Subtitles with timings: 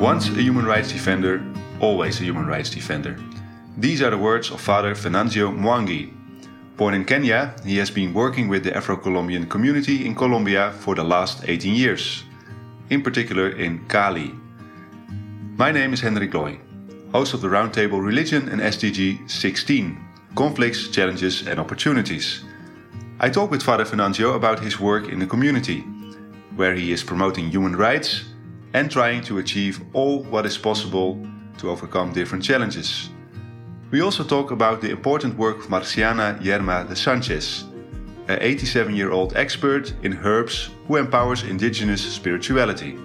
[0.00, 1.44] Once a human rights defender,
[1.78, 3.18] always a human rights defender.
[3.76, 6.10] These are the words of Father Venanzio Mwangi.
[6.78, 10.94] Born in Kenya, he has been working with the Afro Colombian community in Colombia for
[10.94, 12.24] the last 18 years,
[12.88, 14.32] in particular in Cali.
[15.58, 16.58] My name is Hendrik Loy,
[17.12, 20.00] host of the Roundtable Religion and SDG 16
[20.34, 22.42] Conflicts, Challenges and Opportunities.
[23.20, 25.80] I talk with Father Venanzio about his work in the community,
[26.56, 28.29] where he is promoting human rights
[28.74, 31.18] and trying to achieve all what is possible
[31.58, 33.10] to overcome different challenges.
[33.90, 37.64] We also talk about the important work of Marciana Yerma de Sanchez,
[38.28, 42.96] an 87 year old expert in herbs who empowers indigenous spirituality.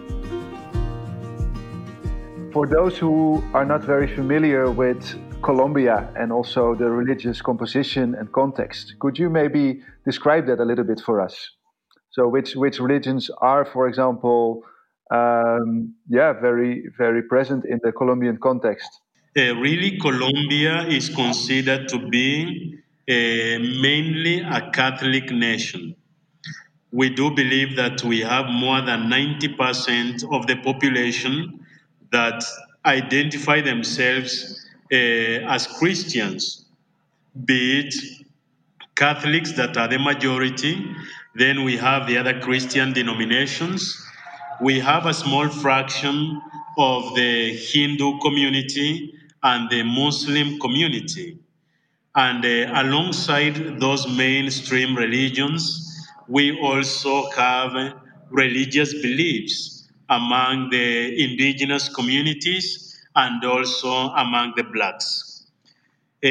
[2.54, 5.02] For those who are not very familiar with
[5.42, 10.86] Colombia and also the religious composition and context, could you maybe describe that a little
[10.86, 11.52] bit for us?
[12.12, 14.64] So, which which religions are, for example,
[15.12, 19.02] um, yeah, very very present in the Colombian context?
[19.38, 25.96] Uh, really, Colombia is considered to be uh, mainly a Catholic nation.
[26.92, 31.60] We do believe that we have more than 90% of the population
[32.12, 32.42] that
[32.86, 36.66] identify themselves uh, as Christians,
[37.44, 37.94] be it
[38.96, 40.96] Catholics that are the majority,
[41.36, 44.02] then we have the other Christian denominations.
[44.62, 46.42] We have a small fraction
[46.78, 51.38] of the Hindu community and the Muslim community.
[52.16, 57.96] And uh, alongside those mainstream religions, we also have
[58.30, 65.48] religious beliefs among the indigenous communities and also among the blacks.
[66.24, 66.30] Uh,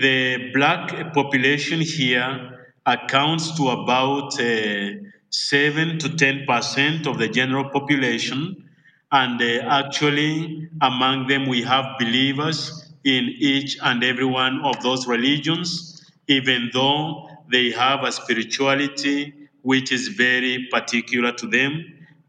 [0.00, 4.90] the black population here accounts to about uh,
[5.32, 8.68] 7 to 10 percent of the general population,
[9.10, 15.06] and uh, actually, among them, we have believers in each and every one of those
[15.06, 21.84] religions, even though they have a spirituality which is very particular to them,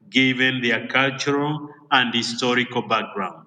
[0.10, 3.46] given their cultural and historical background.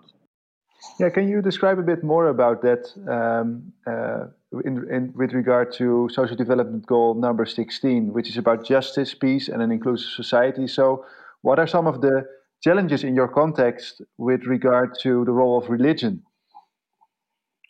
[0.98, 4.28] Yeah, can you describe a bit more about that um, uh,
[4.64, 9.48] in, in, with regard to Social Development Goal number 16, which is about justice, peace,
[9.48, 10.66] and an inclusive society?
[10.66, 11.04] So,
[11.42, 12.26] what are some of the
[12.62, 16.22] challenges in your context with regard to the role of religion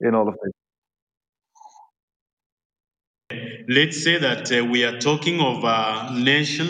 [0.01, 0.53] in all of this?
[3.69, 6.69] Let's say that uh, we are talking of a nation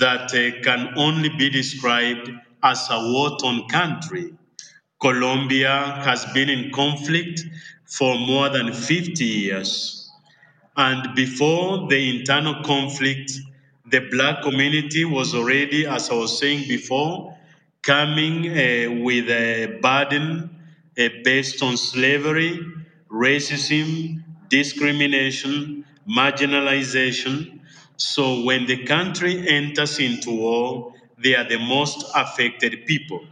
[0.00, 2.30] that uh, can only be described
[2.62, 4.32] as a war torn country.
[5.00, 7.44] Colombia has been in conflict
[7.84, 10.10] for more than 50 years.
[10.76, 13.32] And before the internal conflict,
[13.90, 17.36] the black community was already, as I was saying before,
[17.82, 20.50] coming uh, with a burden
[20.98, 22.60] uh, based on slavery,
[23.10, 27.60] racism, discrimination, marginalization.
[27.96, 33.26] So when the country enters into war, they are the most affected people.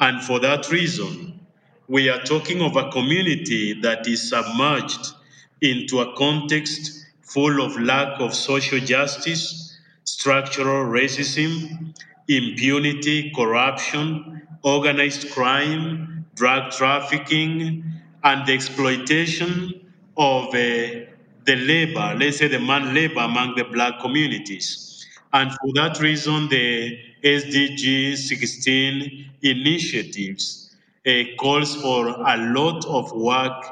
[0.00, 1.46] And for that reason,
[1.88, 5.12] we are talking of a community that is submerged
[5.60, 11.94] into a context full of lack of social justice, structural racism,
[12.28, 17.84] impunity, corruption, organized crime, drug trafficking,
[18.24, 19.80] and the exploitation
[20.16, 21.06] of uh,
[21.44, 24.89] the labor, let's say the man labor among the black communities.
[25.32, 30.74] And for that reason, the SDG 16 initiatives
[31.06, 33.64] uh, calls for a lot of work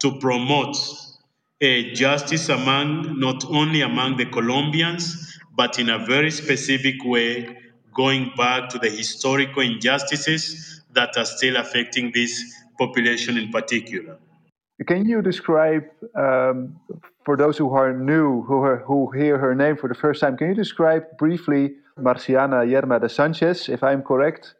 [0.00, 0.76] to promote
[1.62, 7.56] uh, justice among not only among the Colombians, but in a very specific way,
[7.94, 12.42] going back to the historical injustices that are still affecting this
[12.78, 14.16] population in particular.
[14.86, 15.84] Can you describe,
[16.14, 16.80] um,
[17.30, 20.36] for those who are new, who, are, who hear her name for the first time,
[20.36, 24.56] can you describe briefly Marciana Yerma de Sanchez, if I'm correct,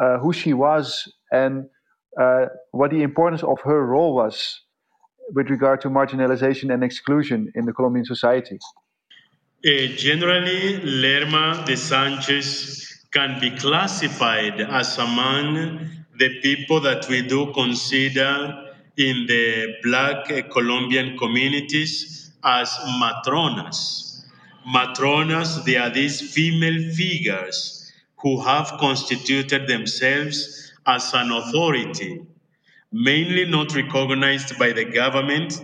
[0.00, 1.66] uh, who she was and
[2.20, 4.60] uh, what the importance of her role was
[5.32, 8.60] with regard to marginalization and exclusion in the Colombian society?
[9.66, 15.80] Uh, generally, Lerma de Sanchez can be classified as among
[16.16, 18.63] the people that we do consider
[18.96, 22.68] in the black Colombian communities as
[23.00, 24.24] matronas.
[24.66, 32.22] Matronas, they are these female figures who have constituted themselves as an authority,
[32.92, 35.60] mainly not recognized by the government,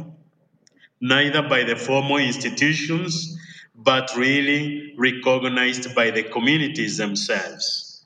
[1.01, 3.39] neither by the formal institutions,
[3.75, 8.05] but really recognized by the communities themselves.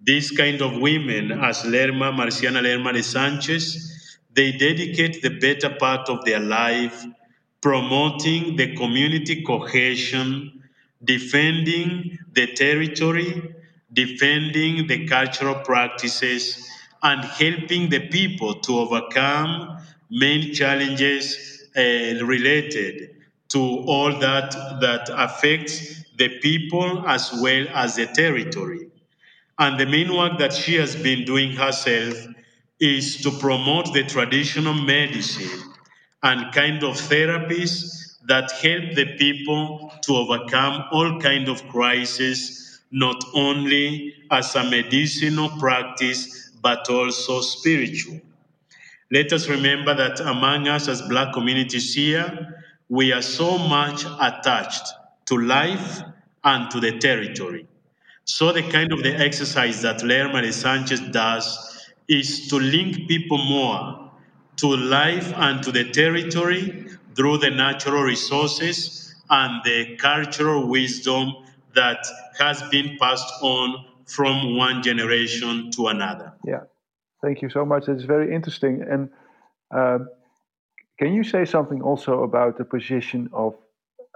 [0.00, 3.89] These kind of women, as Lerma, Marciana Lerma de Sanchez,
[4.34, 7.04] they dedicate the better part of their life
[7.60, 10.62] promoting the community cohesion,
[11.04, 13.54] defending the territory,
[13.92, 16.66] defending the cultural practices,
[17.02, 19.78] and helping the people to overcome
[20.10, 21.80] main challenges uh,
[22.24, 23.10] related
[23.48, 24.50] to all that
[24.80, 28.88] that affects the people as well as the territory.
[29.58, 32.14] And the main work that she has been doing herself
[32.80, 35.72] is to promote the traditional medicine
[36.22, 43.22] and kind of therapies that help the people to overcome all kind of crises, not
[43.34, 48.20] only as a medicinal practice, but also spiritual.
[49.10, 54.86] Let us remember that among us as Black communities here, we are so much attached
[55.26, 56.02] to life
[56.44, 57.66] and to the territory.
[58.24, 61.79] So the kind of the exercise that Lerma de Sanchez does
[62.10, 64.10] is to link people more
[64.56, 71.32] to life and to the territory through the natural resources and the cultural wisdom
[71.74, 72.04] that
[72.38, 76.32] has been passed on from one generation to another.
[76.44, 76.64] Yeah,
[77.22, 77.88] thank you so much.
[77.88, 78.82] It's very interesting.
[78.82, 79.08] And
[79.74, 79.98] uh,
[80.98, 83.54] can you say something also about the position of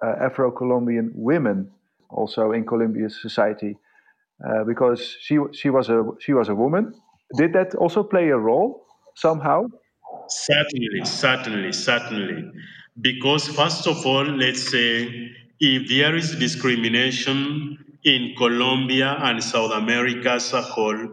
[0.02, 1.70] uh, Afro Colombian women
[2.10, 3.78] also in Colombian society?
[4.44, 6.92] Uh, because she she was a she was a woman.
[7.36, 8.86] Did that also play a role
[9.16, 9.66] somehow?
[10.28, 12.50] Certainly, certainly, certainly.
[13.00, 15.30] Because, first of all, let's say
[15.60, 21.08] if there is discrimination in Colombia and South America as a whole,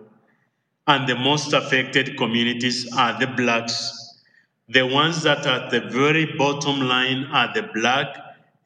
[0.88, 3.98] and the most affected communities are the blacks,
[4.68, 8.16] the ones that are at the very bottom line are the black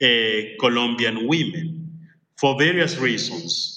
[0.02, 2.08] uh, Colombian women
[2.38, 3.75] for various reasons.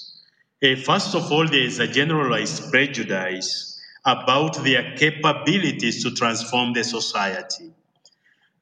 [0.60, 7.70] First of all, there is a generalized prejudice about their capabilities to transform the society.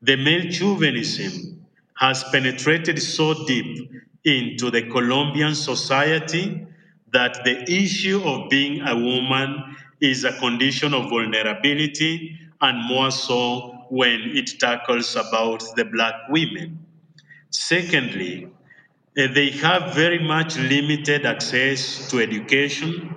[0.03, 1.65] The male chauvinism
[1.95, 3.91] has penetrated so deep
[4.25, 6.67] into the Colombian society
[7.13, 13.87] that the issue of being a woman is a condition of vulnerability and more so
[13.89, 16.85] when it tackles about the black women.
[17.51, 18.49] Secondly,
[19.19, 23.17] Uh, they have very much limited access to education,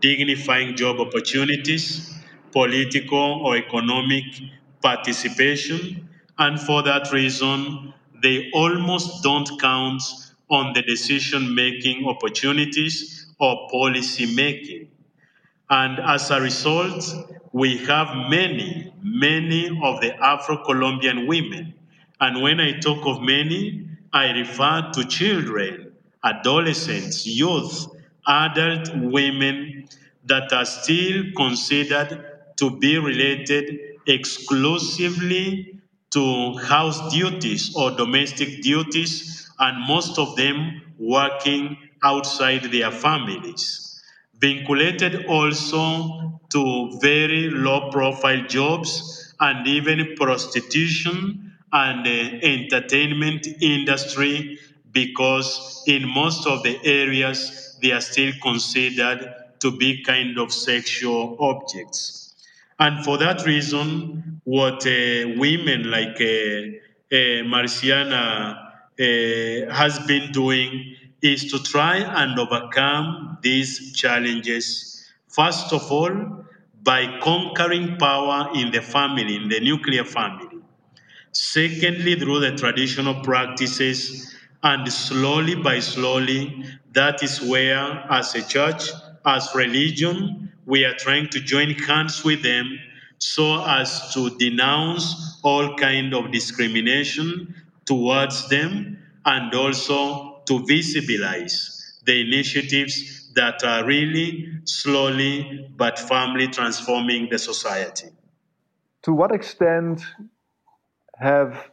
[0.00, 2.14] dignifying job opportunities,
[2.52, 4.24] political or economic
[4.82, 6.08] participation,
[6.38, 7.92] and for that reason,
[8.22, 10.02] they almost don't count
[10.50, 14.88] on the decision making opportunities or policy making.
[15.70, 17.04] And as a result,
[17.52, 21.74] we have many, many of the Afro Colombian women.
[22.20, 25.92] And when I talk of many, I refer to children,
[26.24, 27.86] adolescents, youth,
[28.26, 29.88] adult women
[30.24, 32.24] that are still considered
[32.56, 35.80] to be related exclusively
[36.12, 44.02] to house duties or domestic duties, and most of them working outside their families.
[44.40, 54.58] Vinculated also to very low profile jobs and even prostitution and the entertainment industry
[54.92, 61.36] because in most of the areas they are still considered to be kind of sexual
[61.40, 62.34] objects.
[62.78, 64.90] And for that reason, what uh,
[65.36, 73.92] women like uh, uh, Marciana uh, has been doing is to try and overcome these
[73.94, 76.44] challenges, first of all,
[76.82, 80.45] by conquering power in the family, in the nuclear family.
[81.38, 88.90] Secondly, through the traditional practices and slowly by slowly, that is where, as a church,
[89.26, 92.78] as religion, we are trying to join hands with them
[93.18, 102.18] so as to denounce all kind of discrimination towards them and also to visibilize the
[102.18, 108.08] initiatives that are really slowly but firmly transforming the society.
[109.02, 110.00] To what extent
[111.18, 111.70] have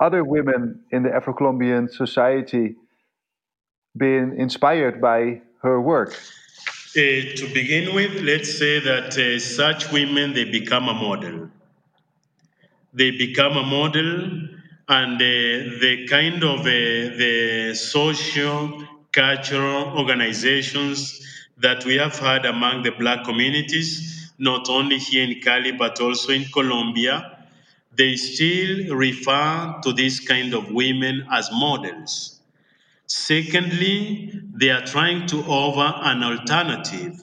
[0.00, 2.76] other women in the Afro Colombian society
[3.96, 6.14] been inspired by her work?
[6.96, 11.48] Uh, to begin with, let's say that uh, such women they become a model.
[12.92, 14.48] They become a model,
[14.88, 21.20] and uh, the kind of uh, the social, cultural organizations
[21.58, 26.32] that we have had among the Black communities, not only here in Cali but also
[26.32, 27.39] in Colombia,
[27.96, 32.40] they still refer to these kind of women as models.
[33.06, 37.22] Secondly, they are trying to offer an alternative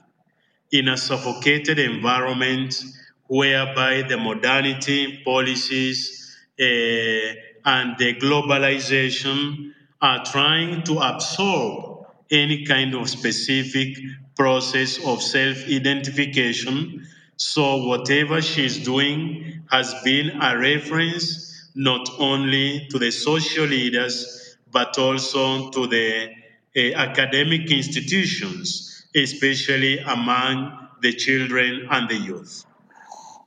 [0.71, 2.83] in a suffocated environment
[3.27, 9.71] whereby the modernity policies uh, and the globalization
[10.01, 13.97] are trying to absorb any kind of specific
[14.35, 17.05] process of self identification.
[17.37, 24.97] So, whatever she's doing has been a reference not only to the social leaders but
[24.97, 26.29] also to the
[26.75, 32.65] uh, academic institutions, especially among the children and the youth.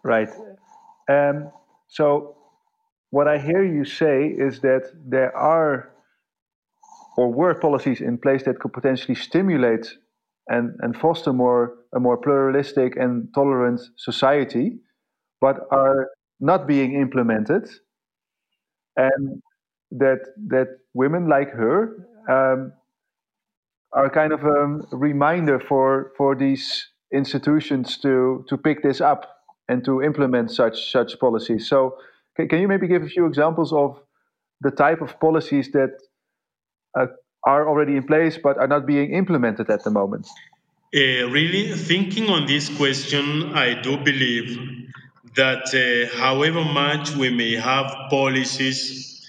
[0.03, 0.31] Right.
[1.09, 1.51] Um,
[1.89, 2.37] so,
[3.11, 5.91] what I hear you say is that there are
[7.17, 9.99] or were policies in place that could potentially stimulate
[10.51, 14.79] and, and foster more a more pluralistic and tolerant society,
[15.41, 16.09] but are
[16.41, 17.69] not being implemented,
[18.97, 19.43] and
[19.91, 22.73] that that women like her um,
[23.93, 29.37] are kind of a reminder for for these institutions to to pick this up
[29.69, 31.69] and to implement such such policies.
[31.69, 31.97] So,
[32.37, 34.01] can, can you maybe give a few examples of
[34.61, 35.91] the type of policies that
[36.99, 37.07] uh,
[37.45, 40.27] are already in place but are not being implemented at the moment?
[40.95, 44.59] Uh, really, thinking on this question, I do believe
[45.37, 49.25] that uh, however much we may have policies,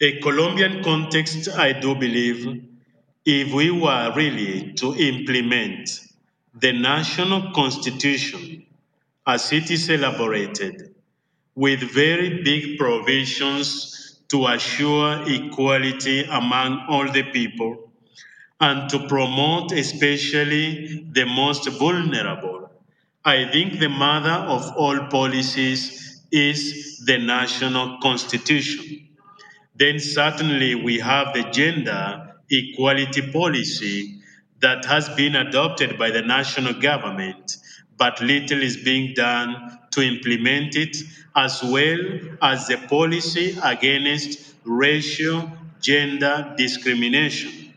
[0.00, 2.64] a Colombian context, I do believe,
[3.24, 6.00] if we were really to implement
[6.52, 8.66] the national constitution
[9.26, 10.94] as it is elaborated,
[11.54, 14.03] with very big provisions
[14.34, 17.92] to assure equality among all the people
[18.60, 22.68] and to promote especially the most vulnerable.
[23.24, 29.06] I think the mother of all policies is the national constitution.
[29.76, 34.18] Then certainly we have the gender equality policy
[34.58, 37.56] that has been adopted by the national government,
[37.96, 40.96] but little is being done to implement it,
[41.34, 41.98] as well
[42.42, 47.74] as the policy against racial gender discrimination.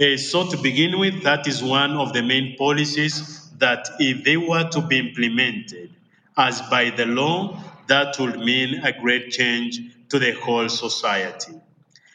[0.00, 4.36] Uh, so, to begin with, that is one of the main policies that, if they
[4.36, 5.90] were to be implemented
[6.36, 11.52] as by the law, that would mean a great change to the whole society.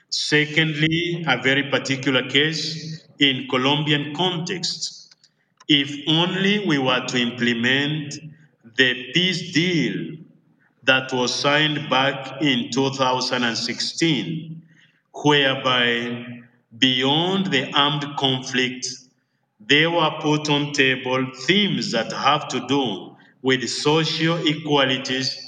[0.09, 5.13] Secondly, a very particular case in Colombian context.
[5.67, 8.15] If only we were to implement
[8.75, 10.17] the peace deal
[10.83, 14.61] that was signed back in 2016,
[15.23, 16.25] whereby
[16.77, 18.87] beyond the armed conflict,
[19.65, 25.39] they were put on table themes that have to do with social equalities.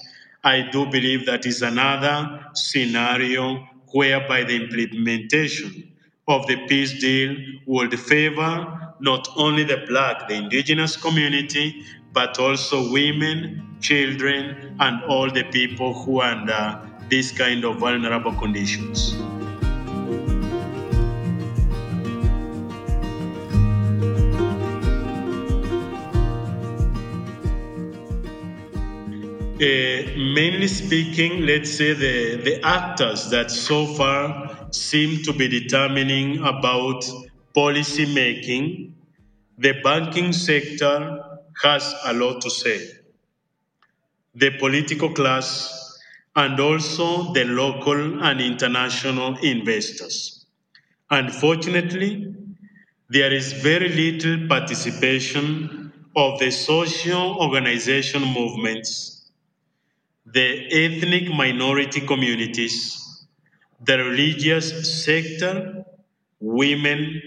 [0.43, 5.91] I do believe that is another scenario whereby the implementation
[6.27, 11.83] of the peace deal would favor not only the black, the indigenous community,
[12.15, 16.79] but also women, children, and all the people who are under
[17.09, 19.13] these kind of vulnerable conditions.
[29.55, 36.39] Uh, mainly speaking, let's say the, the actors that so far seem to be determining
[36.39, 37.05] about
[37.53, 38.95] policy making,
[39.57, 41.24] the banking sector
[41.63, 42.89] has a lot to say.
[44.35, 45.97] The political class
[46.35, 50.45] and also the local and international investors.
[51.11, 52.35] Unfortunately,
[53.09, 59.31] there is very little participation of the social organization movements
[60.25, 63.25] the ethnic minority communities,
[63.83, 65.85] the religious sector,
[66.39, 67.21] women,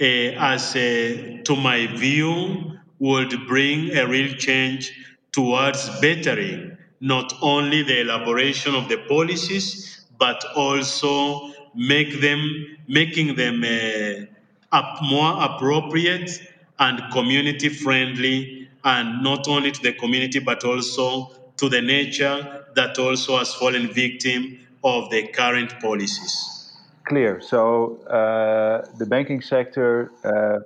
[0.00, 2.71] uh, as uh, to my view,
[3.02, 4.92] would bring a real change
[5.32, 12.40] towards bettering not only the elaboration of the policies, but also make them,
[12.86, 16.30] making them uh, more appropriate
[16.78, 22.96] and community friendly, and not only to the community, but also to the nature that
[23.00, 26.72] also has fallen victim of the current policies.
[27.04, 27.40] Clear.
[27.40, 30.60] So uh, the banking sector uh,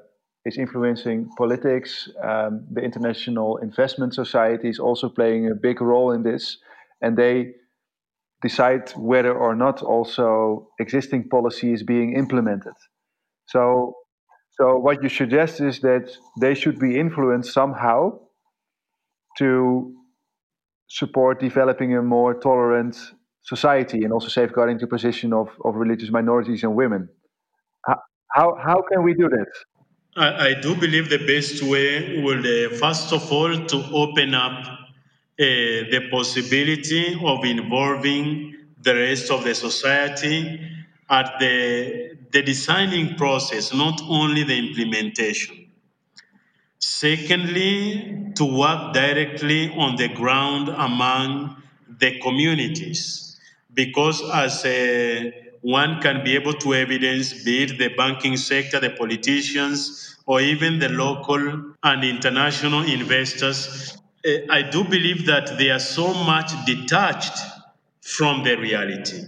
[0.46, 2.08] is influencing politics.
[2.22, 6.58] Um, the international investment society is also playing a big role in this,
[7.02, 7.52] and they
[8.42, 12.76] decide whether or not also existing policy is being implemented.
[13.46, 13.94] So,
[14.58, 18.18] so what you suggest is that they should be influenced somehow
[19.38, 19.94] to
[20.88, 22.96] support developing a more tolerant
[23.42, 27.08] society and also safeguarding the position of, of religious minorities and women.
[27.86, 29.50] How, how, can we do that?
[30.16, 34.66] I, I do believe the best way will, uh, first of all, to open up
[34.66, 34.78] uh,
[35.38, 40.58] the possibility of involving the rest of the society
[41.10, 45.70] at the, the designing process, not only the implementation.
[46.78, 53.38] Secondly, to work directly on the ground among the communities,
[53.74, 58.90] because as a one can be able to evidence, be it the banking sector, the
[58.90, 63.96] politicians, or even the local and international investors.
[64.24, 67.38] Eh, I do believe that they are so much detached
[68.00, 69.24] from the reality.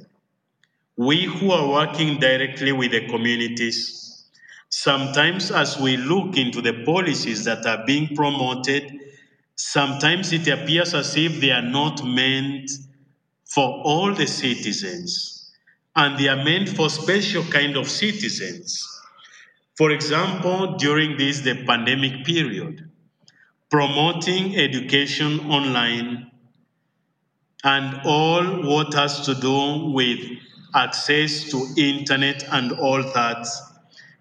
[0.97, 4.25] We who are working directly with the communities,
[4.69, 8.93] sometimes as we look into the policies that are being promoted,
[9.55, 12.71] sometimes it appears as if they are not meant
[13.45, 15.38] for all the citizens
[15.99, 18.87] and they are meant for special kind of citizens.
[19.77, 22.89] For example, during this the pandemic period,
[23.69, 26.31] promoting education online
[27.65, 30.21] and all what has to do with
[30.73, 33.45] access to internet and all that,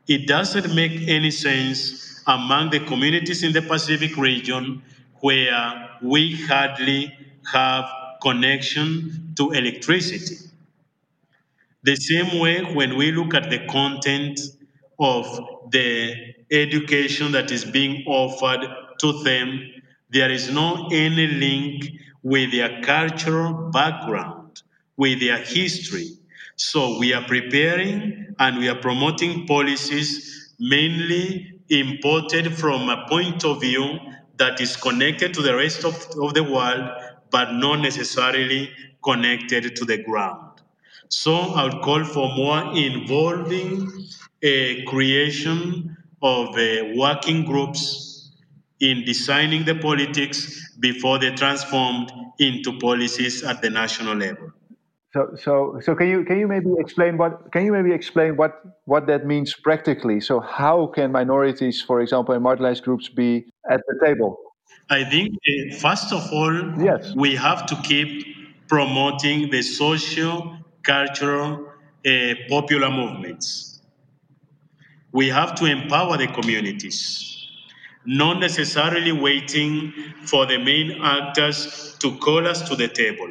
[0.08, 4.82] it doesn't make any sense among the communities in the Pacific region
[5.20, 7.14] where we hardly
[7.52, 7.86] have
[8.20, 10.47] connection to electricity.
[11.88, 14.40] The same way, when we look at the content
[15.00, 15.26] of
[15.72, 16.14] the
[16.52, 18.68] education that is being offered
[19.00, 19.48] to them,
[20.10, 21.86] there is no any link
[22.24, 24.64] with their cultural background,
[24.98, 26.10] with their history.
[26.58, 33.62] So we are preparing and we are promoting policies mainly imported from a point of
[33.62, 34.00] view
[34.38, 36.90] that is connected to the rest of, of the world,
[37.32, 38.72] but not necessarily
[39.04, 40.47] connected to the ground.
[41.10, 44.08] So I would call for more involving
[44.42, 48.32] a creation of uh, working groups
[48.80, 54.52] in designing the politics before they transformed into policies at the national level.
[55.14, 58.62] So, so, so can you can you maybe explain what can you maybe explain what
[58.86, 60.20] what that means practically?
[60.20, 64.38] So, how can minorities, for example, and marginalized groups, be at the table?
[64.90, 71.72] I think uh, first of all, yes, we have to keep promoting the social cultural,
[72.08, 73.82] uh, popular movements.
[75.14, 77.48] We have to empower the communities,
[78.06, 79.94] not necessarily waiting
[80.26, 83.30] for the main actors to call us to the table,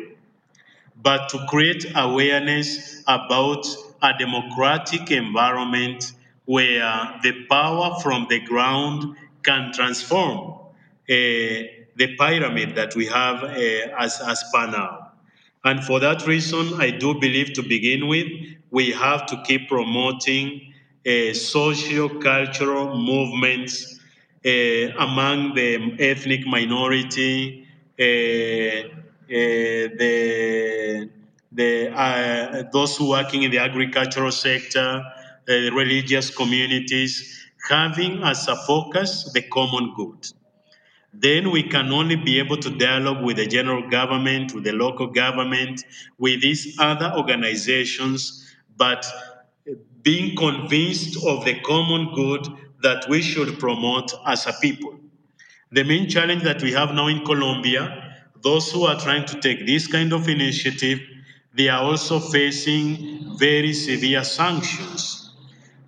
[1.03, 3.67] but to create awareness about
[4.03, 6.13] a democratic environment
[6.47, 10.63] where the power from the ground can transform uh,
[11.09, 13.49] the pyramid that we have uh,
[13.99, 14.96] as, as.
[15.67, 18.29] And for that reason, I do believe to begin with,
[18.71, 20.73] we have to keep promoting
[21.05, 23.99] uh, social cultural movements
[24.47, 24.51] uh,
[25.07, 27.67] among the ethnic minority,
[27.99, 31.11] uh, uh the,
[31.51, 35.03] the, uh, those working in the agricultural sector,
[35.47, 40.31] the religious communities, having as a focus the common good
[41.21, 45.07] then we can only be able to dialogue with the general government, with the local
[45.07, 45.83] government,
[46.19, 49.07] with these other organizations, but
[50.03, 52.47] being convinced of the common good
[52.83, 54.99] that we should promote as a people.
[55.73, 59.67] The main challenge that we have now in Colombia, those who are trying to take
[59.67, 61.01] this kind of initiative,
[61.55, 65.31] they are also facing very severe sanctions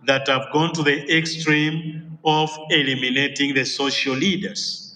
[0.07, 4.88] that have gone to the extreme of eliminating the social leaders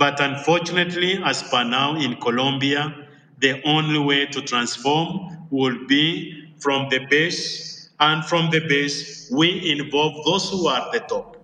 [0.00, 3.06] but unfortunately, as per now in Colombia,
[3.38, 9.70] the only way to transform will be from the base, and from the base, we
[9.70, 11.36] involve those who are at the top,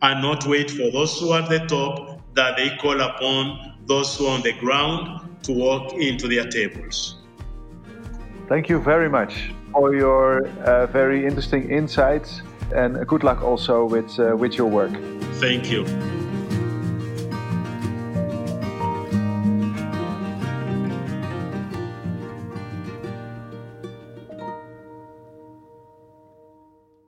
[0.00, 4.16] and not wait for those who are at the top that they call upon those
[4.16, 7.16] who are on the ground to walk into their tables.
[8.48, 12.40] Thank you very much for your uh, very interesting insights,
[12.74, 14.92] and good luck also with, uh, with your work.
[15.34, 15.84] Thank you.